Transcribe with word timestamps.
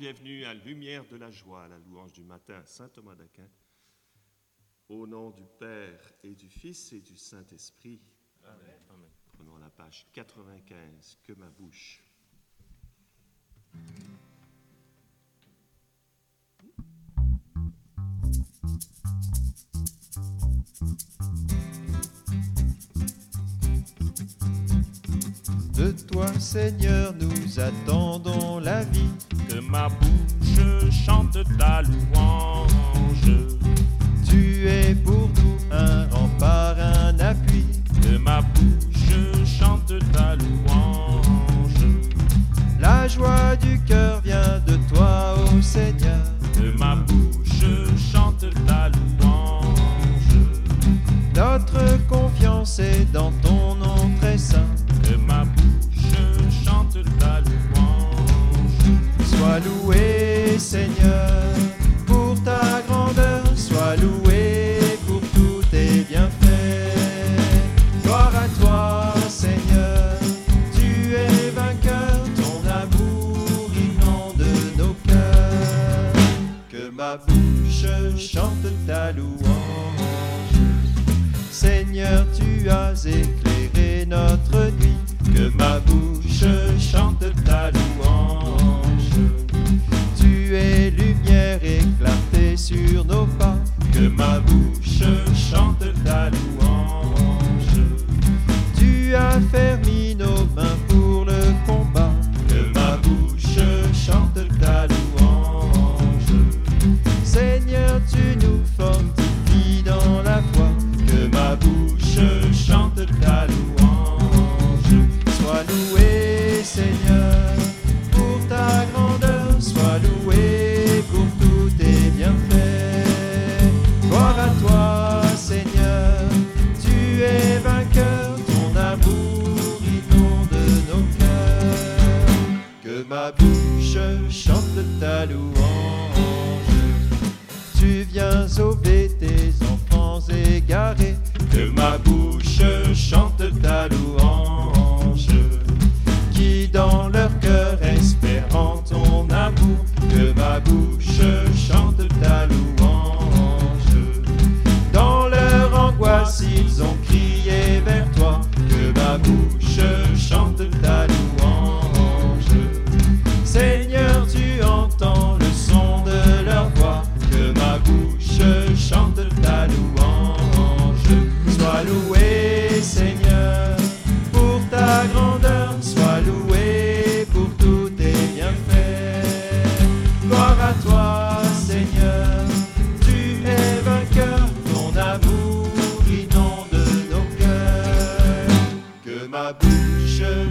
bienvenue 0.00 0.46
à 0.46 0.54
Lumière 0.54 1.04
de 1.10 1.16
la 1.18 1.30
joie, 1.30 1.68
la 1.68 1.78
louange 1.78 2.12
du 2.12 2.22
matin, 2.22 2.62
Saint 2.64 2.88
Thomas 2.88 3.14
d'Aquin. 3.14 3.46
Au 4.88 5.06
nom 5.06 5.28
du 5.30 5.44
Père 5.58 6.00
et 6.24 6.34
du 6.34 6.48
Fils 6.48 6.94
et 6.94 7.02
du 7.02 7.18
Saint-Esprit. 7.18 8.00
Amen. 8.42 9.10
Prenons 9.26 9.58
la 9.58 9.68
page 9.68 10.06
95, 10.14 11.18
que 11.22 11.34
ma 11.34 11.50
bouche. 11.50 12.02
De 25.80 25.92
toi, 26.12 26.26
Seigneur, 26.38 27.14
nous 27.18 27.58
attendons 27.58 28.58
la 28.58 28.82
vie. 28.82 29.08
Que 29.48 29.60
ma 29.60 29.88
bouche 29.88 30.90
chante 30.90 31.38
ta 31.58 31.80
louange. 31.80 32.19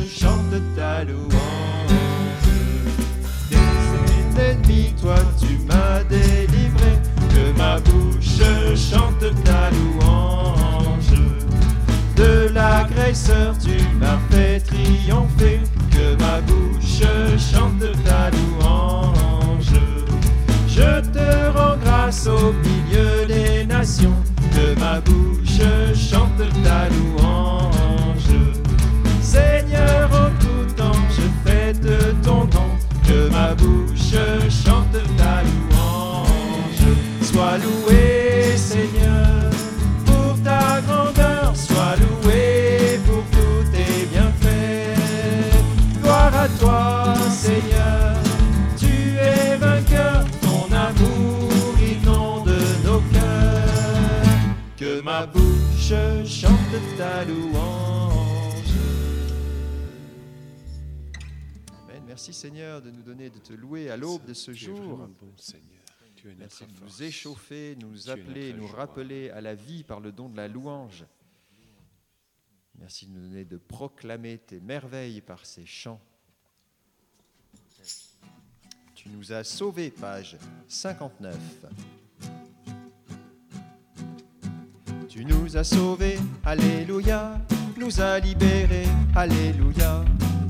Chante 0.07 0.61
ta 0.75 1.03
louange. 1.03 1.29
Des 3.49 4.41
ennemis, 4.41 4.93
toi 5.01 5.15
tu 5.39 5.59
m'as 5.67 6.03
délivré. 6.03 6.93
Que 7.29 7.57
ma 7.57 7.79
bouche 7.79 8.41
chante 8.75 9.33
ta 9.43 9.69
louange. 9.71 11.21
De 12.15 12.49
l'agresseur, 12.53 13.55
tu 13.57 13.77
m'as 13.99 14.19
fait 14.29 14.59
triompher. 14.59 15.61
Que 15.91 16.15
ma 16.21 16.41
bouche 16.41 17.03
chante 17.37 17.91
ta 18.03 18.29
louange. 18.31 19.79
Je 20.67 21.01
te 21.01 21.57
rends 21.57 21.77
grâce 21.83 22.27
au 22.27 22.53
milieu 22.53 23.25
des 23.27 23.65
nations. 23.65 24.15
Que 24.51 24.79
ma 24.79 24.99
bouche 24.99 25.61
chante 25.95 26.43
ta 26.63 26.87
louange. 26.89 27.78
Seigneur, 29.29 30.09
Merci 62.29 62.41
Seigneur 62.41 62.79
de 62.83 62.91
nous 62.91 63.01
donner, 63.01 63.31
de 63.31 63.39
te 63.39 63.53
louer 63.53 63.89
à 63.89 63.97
l'aube 63.97 64.23
de 64.25 64.35
ce 64.35 64.51
Tu 64.51 64.65
jour. 64.65 64.77
vraiment 64.79 65.07
bon, 65.19 65.33
Seigneur. 65.35 65.81
Tu 66.15 66.29
es 66.29 66.35
Merci 66.35 66.63
de 66.67 66.79
nous 66.85 67.01
échauffer, 67.01 67.75
nous 67.81 67.97
Tu 67.97 68.09
appeler, 68.11 68.53
nous 68.53 68.67
joie. 68.67 68.77
rappeler 68.77 69.31
à 69.31 69.41
la 69.41 69.55
vie 69.55 69.83
par 69.83 69.99
le 69.99 70.11
don 70.11 70.29
de 70.29 70.37
la 70.37 70.47
louange. 70.47 71.05
Merci 72.77 73.07
de 73.07 73.13
nous 73.13 73.21
donner 73.29 73.45
de 73.45 73.57
proclamer 73.57 74.37
tes 74.37 74.59
merveilles 74.59 75.21
par 75.21 75.43
ces 75.43 75.65
chants. 75.65 75.99
Tu 78.93 79.09
nous 79.09 79.33
as 79.33 79.43
sauvés, 79.43 79.89
page 79.89 80.37
59. 80.67 81.35
Tu 85.07 85.25
nous 85.25 85.57
as 85.57 85.63
sauvés, 85.63 86.19
Alléluia, 86.45 87.41
nous 87.75 87.99
as 87.99 88.19
libérés, 88.19 88.85
Alléluia. 89.15 90.05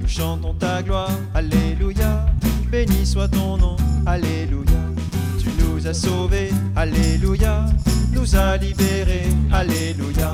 Chantons 0.10 0.56
ta 0.56 0.82
gloire, 0.82 1.12
Alléluia, 1.36 2.26
béni 2.72 3.06
soit 3.06 3.28
ton 3.28 3.58
nom, 3.58 3.76
Alléluia. 4.08 4.80
Tu 5.40 5.50
nous 5.60 5.88
as 5.88 5.94
sauvés, 5.94 6.50
Alléluia, 6.76 7.66
nous 8.12 8.36
as 8.36 8.58
libérés, 8.58 9.28
Alléluia. 9.54 10.32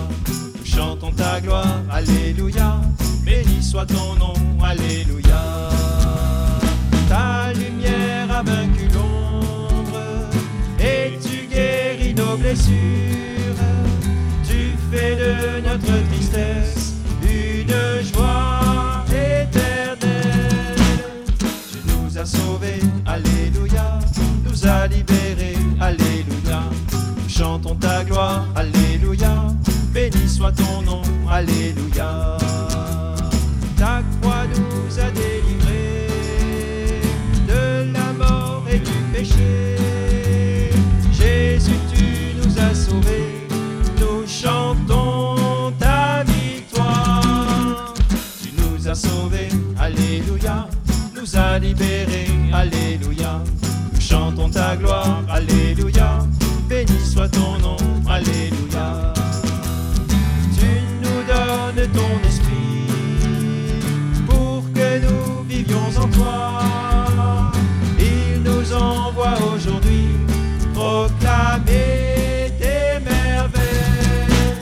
Nous 0.58 0.66
chantons 0.66 1.12
ta 1.12 1.42
gloire, 1.42 1.82
Alléluia, 1.92 2.80
béni 3.26 3.62
soit 3.62 3.86
ton 3.86 4.16
nom, 4.16 4.34
Alléluia. 4.64 5.70
Ta 7.10 7.52
lumière 7.54 8.32
a 8.32 8.44
vaincu 8.44 8.88
l'ombre 8.94 10.00
et 10.80 11.20
tu 11.22 11.48
guéris 11.54 12.16
nos 12.16 12.38
blessures. 12.38 13.60
Tu 14.48 14.74
fais 14.90 15.18
de 15.18 15.68
notre 15.68 16.10
tristesse 16.10 16.94
une 17.22 18.04
joie 18.14 18.75
As 22.26 22.32
sauvés, 22.38 22.80
Alléluia, 23.06 24.00
nous 24.46 24.66
as 24.66 24.88
libérés, 24.88 25.58
Alléluia. 25.80 26.64
Nous 27.22 27.30
chantons 27.30 27.76
ta 27.76 28.04
gloire, 28.04 28.48
Alléluia. 28.56 29.46
Béni 29.94 30.28
soit 30.28 30.52
ton 30.52 30.82
nom, 30.82 31.04
Alléluia. 31.30 32.35
Gloire, 54.74 55.22
Alléluia. 55.30 56.20
Béni 56.68 57.00
soit 57.00 57.30
ton 57.30 57.58
nom, 57.60 57.78
Alléluia. 58.10 59.14
Tu 60.58 60.70
nous 61.04 61.22
donnes 61.28 61.88
ton 61.92 62.28
esprit 62.28 62.88
pour 64.28 64.64
que 64.74 65.00
nous 65.06 65.44
vivions 65.48 65.90
en 66.02 66.08
toi. 66.08 67.52
Il 68.00 68.42
nous 68.44 68.74
envoie 68.74 69.36
aujourd'hui 69.54 70.08
proclamer 70.74 72.52
tes 72.60 73.00
merveilles. 73.06 74.56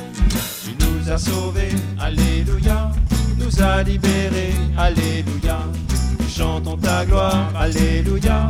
Tu 0.63 0.71
nous 0.85 1.09
as 1.09 1.17
sauvés, 1.17 1.75
Alléluia, 1.99 2.91
nous 3.37 3.61
as 3.61 3.83
libérés, 3.83 4.53
Alléluia. 4.77 5.59
Nous 6.19 6.29
chantons 6.29 6.77
ta 6.77 7.05
gloire, 7.05 7.49
Alléluia. 7.57 8.49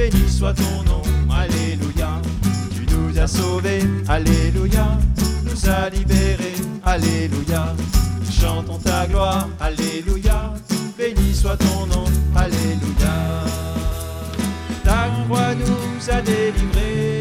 Béni 0.00 0.30
soit 0.30 0.54
ton 0.54 0.82
nom, 0.86 1.02
Alléluia. 1.30 2.22
Tu 2.74 2.86
nous 2.90 3.18
as 3.18 3.26
sauvés, 3.26 3.82
Alléluia, 4.08 4.98
nous 5.44 5.68
as 5.68 5.90
libérés, 5.90 6.54
Alléluia. 6.82 7.74
Chantons 8.30 8.78
ta 8.78 9.06
gloire, 9.06 9.46
Alléluia. 9.60 10.54
Béni 10.96 11.34
soit 11.34 11.58
ton 11.58 11.84
nom, 11.84 12.04
Alléluia. 12.34 13.14
Ta 14.84 15.10
croix 15.26 15.54
nous 15.54 16.10
a 16.10 16.22
délivrés 16.22 17.20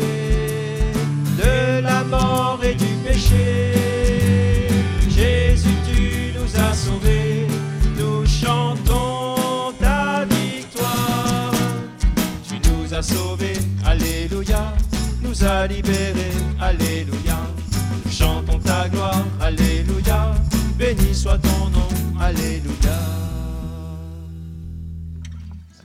de 1.38 1.82
la 1.82 2.06
mort 2.06 2.62
et 2.64 2.76
du 2.76 2.94
péché. 3.06 3.89
As 13.00 13.04
sauvés, 13.04 13.54
Alléluia, 13.86 14.74
nous 15.22 15.46
as 15.46 15.68
libérés, 15.68 16.36
Alléluia. 16.60 17.40
Nous 18.04 18.12
chantons 18.12 18.60
ta 18.60 18.90
gloire, 18.90 19.26
Alléluia. 19.40 20.36
Béni 20.78 21.16
soit 21.16 21.38
ton 21.38 21.70
nom, 21.70 21.88
Alléluia. 22.20 23.00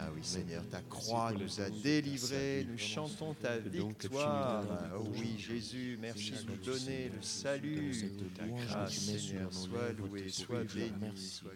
Ah 0.01 0.09
oui, 0.13 0.23
Seigneur, 0.25 0.65
ta 0.69 0.81
croix 0.91 1.31
nous 1.33 1.61
a 1.61 1.71
délivrés, 1.85 2.67
nous 2.69 2.79
chantons 2.79 3.33
ta 3.41 3.59
victoire. 3.59 4.65
Oh 4.99 5.05
oui, 5.17 5.37
Jésus, 5.39 5.97
merci 6.01 6.33
de 6.33 6.51
nous 6.51 6.65
donner 6.65 7.13
le 7.15 7.23
salut. 7.23 7.93
Ta 8.37 8.45
grâce, 8.45 8.93
Seigneur, 8.93 9.53
sois 9.53 9.93
loué, 9.97 10.29
sois 10.31 10.65
béni, 10.65 11.17
sois 11.17 11.53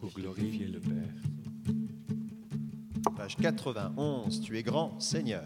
pour 0.00 0.10
glorifié. 0.14 0.22
glorifier 0.22 0.66
le 0.68 0.80
Père. 0.80 1.81
Page 3.22 3.36
91, 3.36 4.40
tu 4.40 4.58
es 4.58 4.64
grand, 4.64 5.00
Seigneur. 5.00 5.44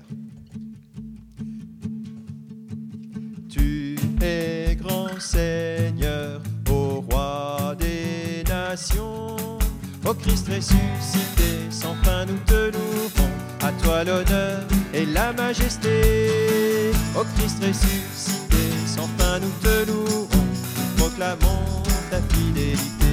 Tu 3.50 3.98
es 4.22 4.74
grand, 4.76 5.20
Seigneur, 5.20 6.40
ô 6.70 7.04
roi 7.10 7.76
des 7.78 8.44
nations. 8.48 9.36
Ô 10.06 10.14
Christ 10.14 10.48
ressuscité, 10.48 11.70
sans 11.70 11.94
fin 11.96 12.24
nous 12.24 12.38
te 12.46 12.72
louons. 12.72 13.30
À 13.60 13.70
toi 13.72 14.04
l'honneur 14.04 14.62
et 14.94 15.04
la 15.04 15.34
majesté. 15.34 16.92
Ô 17.14 17.24
Christ 17.36 17.62
ressuscité, 17.62 18.86
sans 18.86 19.08
fin 19.18 19.38
nous 19.38 19.52
te 19.60 19.86
louons. 19.86 20.28
Proclamons 20.96 21.82
ta 22.10 22.22
fidélité. 22.34 23.05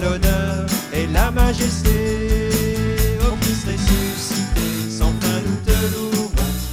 L'honneur 0.00 0.66
et 0.94 1.06
la 1.08 1.30
majesté. 1.30 2.48
Ô 3.20 3.36
Christ 3.42 3.66
ressuscité, 3.66 4.90
sans 4.90 5.12
fin 5.20 5.38
nous 5.46 5.60
te 5.66 5.76
louons. 5.94 6.30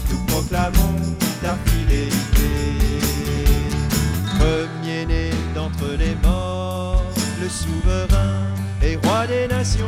Nous 0.09 0.25
proclamons 0.27 0.95
ta 1.41 1.57
fidélité. 1.65 2.49
Premier-né 4.39 5.31
d'entre 5.53 5.97
les 5.99 6.15
morts, 6.23 7.03
le 7.41 7.49
souverain 7.49 8.47
et 8.81 8.95
roi 9.03 9.27
des 9.27 9.47
nations. 9.47 9.85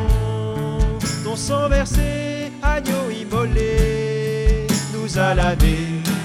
Ton 1.23 1.37
sang 1.37 1.69
versé, 1.69 2.51
agneau 2.61 3.09
immolé, 3.09 4.67
nous 4.93 5.17
a 5.17 5.33
lavé 5.33 5.77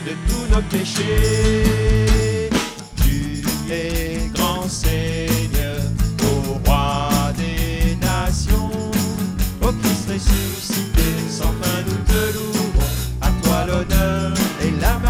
de 0.05 0.13
tous 0.29 0.53
nos 0.53 0.63
péchés. 0.63 2.36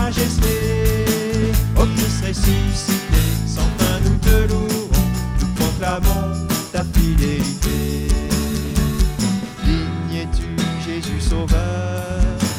Majesté. 0.06 0.54
Christ 1.96 2.20
ressuscité, 2.26 3.22
sans 3.46 3.70
fin 3.78 3.98
nous 4.04 4.18
te 4.18 4.36
louons. 4.50 4.90
Nous 5.40 5.50
proclamons 5.60 6.46
ta 6.72 6.82
fidélité. 6.94 8.08
Digne 9.64 10.16
es-tu, 10.22 10.50
Jésus 10.86 11.20
Sauveur, 11.20 12.04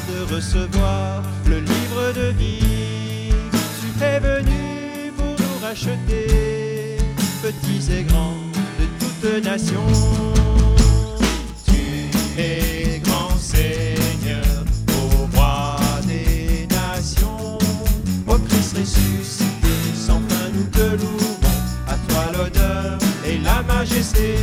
de 0.10 0.36
recevoir 0.36 1.24
le 1.46 1.60
livre 1.60 2.04
de 2.20 2.28
vie? 2.40 3.34
Tu 3.80 4.04
es 4.04 4.20
venu 4.20 5.14
pour 5.18 5.34
nous 5.42 5.58
racheter, 5.62 6.98
petits 7.42 7.86
et 7.98 8.04
grands 8.04 8.44
de 8.80 8.86
toutes 9.00 9.46
nations. 9.46 9.94
Tu 11.68 11.82
es 12.42 13.02
grand 13.04 13.36
Seigneur, 13.38 13.97
Ô 18.38 18.40
Christ 18.42 18.78
ressuscité, 18.78 19.74
sans 19.96 20.22
fin 20.30 20.50
nous 20.54 20.66
te 20.66 21.02
louons. 21.02 21.38
À 21.88 21.96
toi 22.08 22.26
l'honneur 22.34 23.00
et 23.26 23.40
la 23.40 23.64
majesté. 23.64 24.36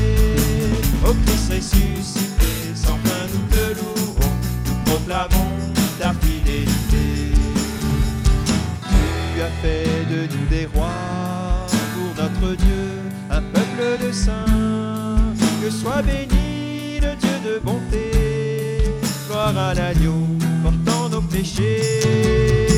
Ô 1.06 1.14
Christ 1.24 1.52
ressuscité, 1.52 2.74
sans 2.74 2.98
fin 3.04 3.24
nous 3.32 3.46
te 3.54 3.78
louons. 3.78 4.32
Nous 4.66 4.78
proclamons 4.84 5.54
ta 6.00 6.12
fidélité. 6.14 7.34
Tu 8.82 9.40
as 9.40 9.50
fait 9.62 10.06
de 10.10 10.26
nous 10.34 10.46
des 10.50 10.66
rois 10.74 11.66
pour 11.94 12.24
notre 12.24 12.56
Dieu, 12.56 12.88
un 13.30 13.42
peuple 13.42 14.06
de 14.06 14.10
saints. 14.10 15.34
Que 15.62 15.70
soit 15.70 16.02
béni 16.02 16.98
le 17.00 17.14
Dieu 17.14 17.38
de 17.46 17.60
bonté, 17.60 18.10
gloire 19.28 19.56
à 19.56 19.72
l'agneau 19.72 20.26
portant 20.64 21.08
nos 21.10 21.22
péchés. 21.22 22.73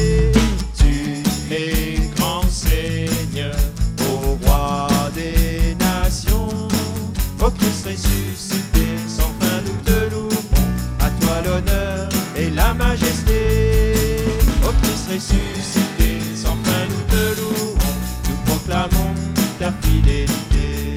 Grand 2.16 2.42
Seigneur, 2.50 3.56
ô 4.00 4.36
roi 4.44 4.88
des 5.14 5.74
nations, 5.76 6.48
ô 7.40 7.50
Christ 7.50 7.86
ressuscité, 7.86 8.86
sans 9.08 9.32
fin 9.40 9.62
nous 9.64 9.78
te 9.84 10.10
louons. 10.12 10.28
À 11.00 11.08
toi 11.20 11.36
l'honneur 11.44 12.08
et 12.36 12.50
la 12.50 12.74
majesté, 12.74 13.40
ô 14.64 14.70
Christ 14.82 15.08
ressuscité, 15.10 16.20
sans 16.34 16.56
fin 16.64 16.84
nous 16.90 17.04
te 17.14 17.40
louons. 17.40 17.74
Nous 18.28 18.36
proclamons 18.44 19.14
ta 19.58 19.72
fidélité. 19.80 20.96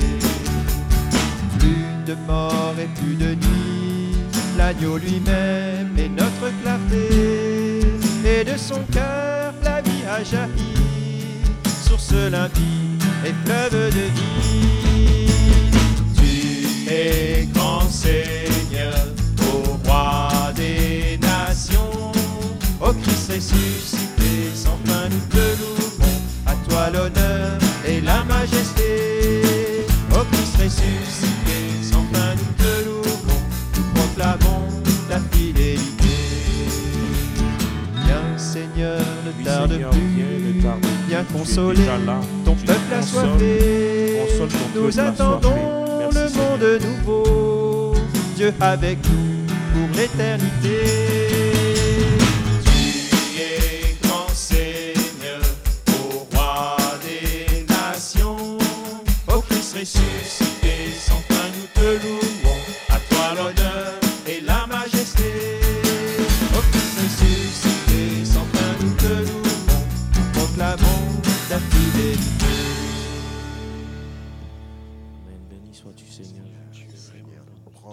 Plus 1.57 1.89
de 2.05 2.15
mort 2.27 2.75
et 2.77 2.89
plus 2.99 3.15
de 3.15 3.35
nuit, 3.35 4.17
l'agneau 4.57 4.97
lui-même 4.97 5.95
est 5.97 6.09
notre 6.09 6.51
clarté, 6.61 7.79
et 8.25 8.43
de 8.43 8.57
son 8.57 8.81
cœur 8.91 9.08
a 10.29 10.47
jailli, 10.47 11.41
source 11.87 12.13
limpide 12.29 13.03
et 13.25 13.33
fleuve 13.45 13.89
de 13.93 14.05
vie. 14.15 15.27
Tu 16.15 16.91
es 16.91 17.47
grand 17.53 17.89
Seigneur, 17.89 18.93
ô 19.41 19.77
roi 19.85 20.29
des 20.55 21.17
nations, 21.21 22.11
ô 22.81 22.93
Christ 23.01 23.31
ressuscité, 23.33 24.51
sans 24.53 24.77
fin 24.85 25.09
nous 25.09 25.25
te 25.29 25.45
louons, 25.59 26.21
à 26.45 26.53
toi 26.67 26.89
l'honneur 26.91 27.57
et 27.85 28.01
la 28.01 28.23
majesté, 28.25 29.85
ô 30.11 30.23
Christ 30.31 30.57
ressuscité, 30.57 31.38
consoler 41.33 41.85
là. 42.05 42.19
ton 42.45 42.55
peuple 42.55 42.93
assoiffé. 42.97 44.17
console 44.29 44.49
ton 44.49 44.81
Nous 44.81 44.99
attendons. 44.99 45.53
Merci, 45.99 46.17
le 46.17 46.27
Seigneur. 46.27 46.49
monde 46.49 46.81
nouveau, 46.81 47.93
Dieu 48.35 48.53
avec 48.59 48.97
nous 49.05 49.45
pour 49.73 49.97
l'éternité. 49.97 51.28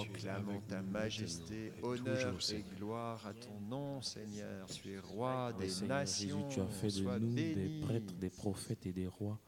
Proclamons 0.04 0.60
ta 0.68 0.82
majesté, 0.82 1.72
honneur 1.82 2.38
et 2.52 2.64
gloire 2.78 3.26
à 3.26 3.32
ton 3.32 3.60
nom, 3.60 4.02
Seigneur. 4.02 4.66
Tu 4.66 4.92
es 4.92 4.98
roi 4.98 5.52
des 5.58 5.68
Seigneur 5.68 6.00
Jésus, 6.00 6.26
nations. 6.26 6.48
tu 6.48 6.60
as 6.60 6.66
fait 6.66 7.00
de 7.00 7.18
nous 7.18 7.34
des 7.34 7.80
prêtres, 7.82 8.14
des 8.14 8.30
prophètes 8.30 8.86
et 8.86 8.92
des 8.92 9.06
rois. 9.06 9.38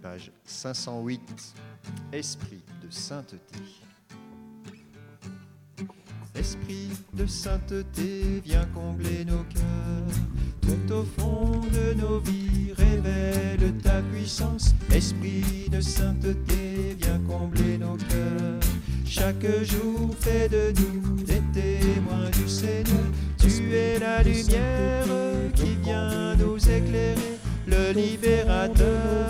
Page 0.00 0.32
508. 0.44 1.54
Esprit 2.12 2.62
de 2.82 2.90
sainteté. 2.90 3.81
Esprit 6.34 6.90
de 7.12 7.26
sainteté, 7.26 8.42
viens 8.44 8.66
combler 8.74 9.24
nos 9.24 9.44
cœurs. 9.44 10.16
Tout 10.62 10.92
au 10.94 11.04
fond 11.18 11.60
de 11.72 12.00
nos 12.00 12.18
vies, 12.20 12.72
révèle 12.76 13.76
ta 13.82 14.00
puissance. 14.12 14.74
Esprit 14.92 15.68
de 15.70 15.80
sainteté, 15.80 16.96
viens 16.98 17.20
combler 17.28 17.76
nos 17.78 17.96
cœurs. 17.96 18.60
Chaque 19.04 19.46
jour, 19.62 20.10
fais 20.20 20.48
de 20.48 20.72
nous 20.80 21.22
des 21.22 21.42
témoins 21.52 22.30
du 22.32 22.48
Seigneur. 22.48 23.04
Tu 23.38 23.74
es 23.74 23.98
la 23.98 24.22
lumière 24.22 25.04
qui 25.54 25.74
vient 25.82 26.34
nous 26.36 26.56
éclairer, 26.56 27.38
le 27.66 27.92
libérateur 27.92 29.28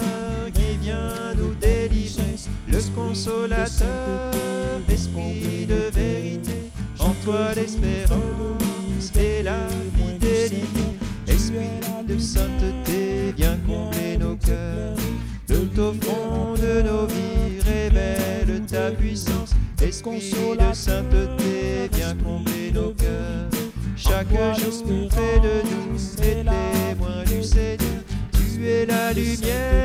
qui 0.54 0.76
vient 0.80 1.34
nous 1.36 1.54
délivrer, 1.54 2.36
le 2.68 2.78
consolateur, 2.94 4.21
toi 7.24 7.54
l'espérance 7.54 9.12
et 9.16 9.42
la 9.42 9.68
fidélité. 9.96 10.66
Esprit 11.28 11.80
de 12.06 12.18
sainteté, 12.18 13.32
viens 13.36 13.58
combler 13.66 14.16
nos 14.18 14.36
cœurs. 14.36 14.96
Tout 15.46 15.80
au 15.80 15.92
fond 15.92 16.54
de 16.54 16.82
nos 16.82 17.06
vies, 17.06 17.60
révèle 17.64 18.62
ta 18.66 18.90
puissance. 18.90 19.52
Esprit 19.80 20.32
de 20.58 20.74
sainteté, 20.74 21.88
viens 21.92 22.14
combler 22.16 22.72
nos 22.72 22.92
cœurs. 22.92 23.50
Chaque 23.96 24.28
jour, 24.58 25.10
fais 25.10 25.40
de 25.40 25.62
nous 25.70 25.98
des 26.16 26.44
témoins 26.44 27.24
du 27.26 27.42
Seigneur. 27.42 28.02
Tu 28.32 28.66
es 28.66 28.86
la 28.86 29.12
lumière 29.12 29.81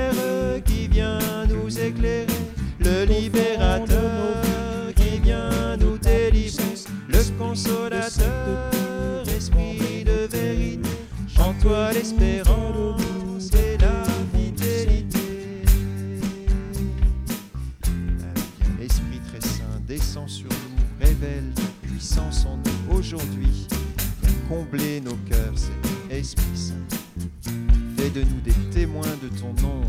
combler 24.47 25.01
nos 25.01 25.15
cœurs, 25.29 25.55
Seigneur, 25.55 26.11
Esprit 26.11 26.43
Saint. 26.55 27.51
Fais 27.97 28.09
de 28.09 28.21
nous 28.21 28.41
des 28.43 28.53
témoins 28.71 29.17
de 29.21 29.29
ton 29.39 29.53
nom. 29.61 29.81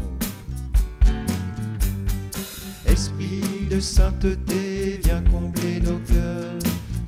Esprit 2.86 3.66
de 3.70 3.80
sainteté, 3.80 5.00
viens 5.04 5.22
combler 5.30 5.80
nos 5.80 5.98
cœurs. 5.98 6.58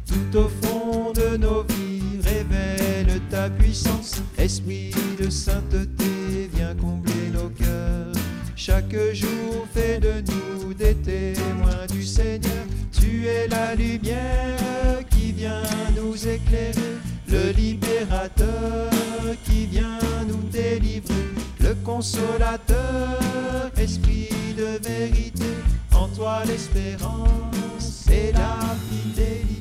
Tout 0.07 0.39
au 0.39 0.49
fond 0.63 1.13
de 1.13 1.37
nos 1.37 1.63
vies, 1.65 2.21
révèle 2.23 3.21
ta 3.31 3.49
puissance. 3.51 4.23
Esprit 4.39 4.93
de 5.19 5.31
sainteté, 5.31 6.51
viens 6.55 6.75
combler 6.75 7.31
nos 7.33 7.49
cœurs. 7.51 8.13
Chaque 8.57 8.95
jour, 9.15 9.67
fais 9.73 9.99
de 9.99 10.23
nous 10.31 10.75
des 10.75 10.95
témoins 10.95 11.87
du 11.91 12.05
Seigneur. 12.05 12.67
Tu 12.93 13.27
es 13.27 13.49
la 13.49 13.75
lumière 13.75 15.01
qui 15.11 15.33
vient 15.33 15.63
nous 15.97 16.15
éclairer, 16.29 16.80
consolateur, 22.01 23.71
esprit 23.77 24.55
de 24.57 24.79
vérité. 24.89 25.45
En 25.93 26.09
toi 26.09 26.43
l'espérance 26.47 28.07
et 28.11 28.33
la 28.33 28.57
fidélité. 28.89 29.61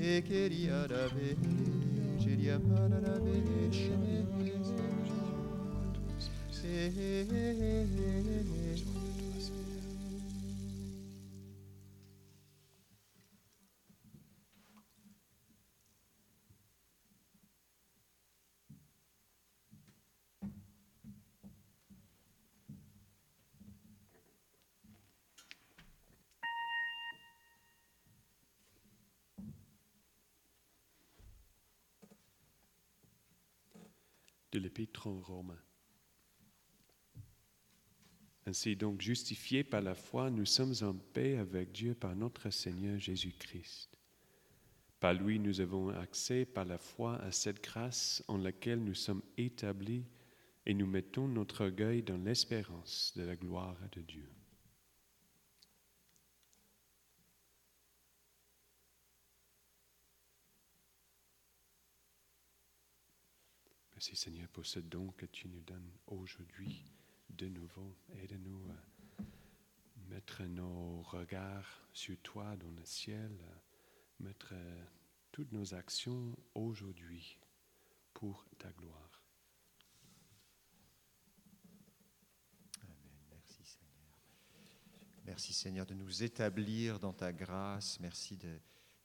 Ekeria 0.00 0.88
da 0.88 1.06
ve, 1.14 1.36
Ekeria 2.18 2.58
da 3.02 3.16
ve, 3.24 4.05
l'Épître. 34.58 35.08
Ainsi 38.46 38.76
donc, 38.76 39.00
justifiés 39.00 39.64
par 39.64 39.80
la 39.80 39.94
foi, 39.94 40.30
nous 40.30 40.46
sommes 40.46 40.74
en 40.82 40.94
paix 40.94 41.36
avec 41.36 41.72
Dieu 41.72 41.94
par 41.94 42.14
notre 42.14 42.50
Seigneur 42.50 42.98
Jésus-Christ. 42.98 43.98
Par 45.00 45.14
lui, 45.14 45.38
nous 45.38 45.60
avons 45.60 45.90
accès 45.90 46.44
par 46.44 46.64
la 46.64 46.78
foi 46.78 47.16
à 47.22 47.32
cette 47.32 47.62
grâce 47.62 48.24
en 48.28 48.38
laquelle 48.38 48.82
nous 48.82 48.94
sommes 48.94 49.22
établis 49.36 50.04
et 50.64 50.74
nous 50.74 50.86
mettons 50.86 51.28
notre 51.28 51.64
orgueil 51.64 52.02
dans 52.02 52.16
l'espérance 52.16 53.12
de 53.16 53.22
la 53.22 53.36
gloire 53.36 53.76
de 53.92 54.00
Dieu. 54.00 54.28
Merci 63.96 64.14
Seigneur 64.14 64.46
pour 64.50 64.66
ce 64.66 64.78
don 64.78 65.10
que 65.12 65.24
tu 65.24 65.48
nous 65.48 65.62
donnes 65.62 65.90
aujourd'hui 66.06 66.84
de 67.30 67.48
nouveau. 67.48 67.96
Aide-nous 68.12 68.62
à 68.68 69.22
mettre 70.10 70.42
nos 70.42 71.00
regards 71.00 71.88
sur 71.94 72.14
toi 72.18 72.56
dans 72.56 72.70
le 72.72 72.84
ciel, 72.84 73.32
mettre 74.20 74.50
euh, 74.52 74.84
toutes 75.32 75.50
nos 75.50 75.72
actions 75.72 76.36
aujourd'hui 76.54 77.38
pour 78.12 78.44
ta 78.58 78.70
gloire. 78.72 79.24
Amen. 82.82 82.96
Merci 83.30 83.64
Seigneur. 83.64 84.20
Merci 85.24 85.54
Seigneur 85.54 85.86
de 85.86 85.94
nous 85.94 86.22
établir 86.22 87.00
dans 87.00 87.14
ta 87.14 87.32
grâce. 87.32 87.98
Merci 88.00 88.36
de 88.36 88.60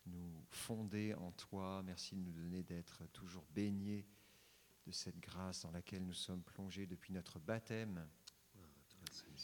nous 0.08 0.46
fonder 0.50 1.14
en 1.14 1.32
toi. 1.32 1.82
Merci 1.82 2.18
de 2.18 2.24
nous 2.24 2.34
donner 2.34 2.62
d'être 2.62 3.06
toujours 3.14 3.46
baignés 3.56 4.06
de 4.92 4.96
cette 4.96 5.20
grâce 5.22 5.62
dans 5.62 5.72
laquelle 5.72 6.04
nous 6.06 6.14
sommes 6.14 6.44
plongés 6.44 6.86
depuis 6.86 7.14
notre 7.14 7.40
baptême. 7.40 8.06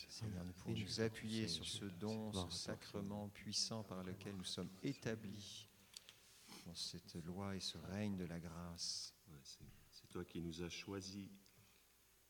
Seigneur, 0.10 0.44
nous 0.46 0.54
pouvons 0.54 0.78
nous 0.78 1.02
appuyer 1.02 1.48
sur 1.48 1.66
ce 1.66 1.86
don, 1.86 2.32
ce 2.34 2.50
sacrement 2.56 3.30
puissant 3.30 3.84
par 3.84 4.04
lequel 4.04 4.36
nous 4.36 4.44
sommes 4.44 4.70
établis 4.84 5.70
dans 6.66 6.76
cette 6.76 7.16
loi 7.26 7.56
et 7.56 7.60
ce 7.60 7.78
règne 7.78 8.18
de 8.18 8.26
la 8.26 8.40
grâce. 8.40 9.14
Ouais, 9.30 9.40
c'est 9.92 10.08
toi 10.10 10.24
qui 10.26 10.42
nous 10.42 10.62
as 10.64 10.70
choisis 10.70 11.30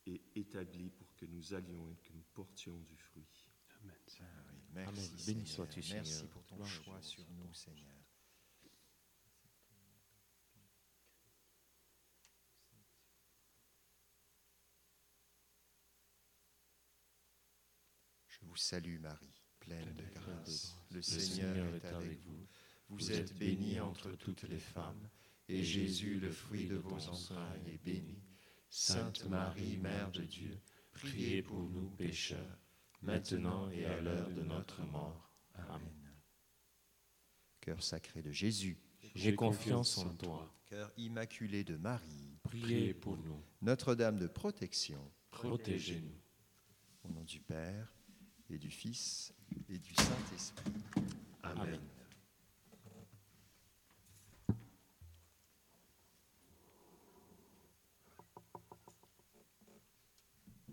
et 0.06 0.22
établis 0.36 0.90
pour 0.92 1.14
que 1.16 1.26
nous 1.26 1.54
allions 1.54 1.90
et 1.90 1.98
que 1.98 2.14
nous 2.14 2.24
portions 2.34 2.80
du 2.82 2.98
fruit. 2.98 3.50
Amen. 3.82 3.96
Ah 4.28 4.52
oui, 4.52 4.62
merci, 4.74 4.88
Amen. 4.88 4.96
Béni 4.96 5.18
Seigneur. 5.26 5.48
sois-tu, 5.48 5.80
Merci 5.94 6.14
Seigneur. 6.14 6.30
pour 6.32 6.44
ton 6.46 6.56
Gloire 6.56 6.70
choix 6.70 7.02
sur 7.02 7.26
nous, 7.32 7.54
Seigneur. 7.54 7.98
Je 18.37 18.37
vous 18.48 18.56
salue 18.56 19.00
Marie, 19.00 19.44
pleine 19.60 19.94
de 19.94 20.04
grâce. 20.16 20.76
Le 20.92 21.02
Seigneur 21.02 21.74
est 21.76 21.86
avec 21.86 22.20
vous. 22.26 22.48
Vous 22.90 23.12
êtes 23.12 23.38
bénie 23.38 23.80
entre 23.80 24.12
toutes 24.14 24.44
les 24.44 24.60
femmes, 24.60 25.10
et 25.50 25.64
Jésus, 25.64 26.20
le 26.20 26.32
fruit 26.32 26.68
de 26.68 26.76
vos 26.78 27.08
entrailles, 27.10 27.62
est 27.68 27.84
béni. 27.84 28.22
Sainte 28.70 29.26
Marie, 29.26 29.78
Mère 29.78 30.12
de 30.12 30.24
Dieu, 30.24 30.60
Priez 30.94 31.42
pour 31.44 31.70
nous 31.70 31.90
pécheurs, 31.92 32.58
maintenant 33.02 33.70
et 33.70 33.86
à 33.86 34.02
l'heure 34.02 34.30
de 34.32 34.42
notre 34.42 34.82
mort. 34.84 35.32
Amen. 35.56 36.16
Cœur 37.62 37.84
sacré 37.84 38.22
de 38.22 38.32
Jésus, 38.32 38.80
J'ai 39.16 39.36
confiance 39.36 39.98
en 39.98 40.14
toi. 40.16 40.54
cœur 40.66 40.92
immaculé 40.98 41.64
de 41.64 41.76
Marie, 41.78 42.40
Priez 42.44 42.94
pour 42.94 43.18
nous. 43.18 43.44
Notre-Dame 43.62 44.18
de 44.18 44.28
protection, 44.28 45.12
Protégez-nous. 45.32 46.20
au 47.04 47.10
nom 47.10 47.24
du 47.24 47.40
Père 47.42 47.94
et 48.50 48.58
du 48.58 48.70
Fils 48.70 49.34
et 49.70 49.78
du 49.78 49.94
Saint-Esprit. 49.96 50.72
Amen. 51.44 51.80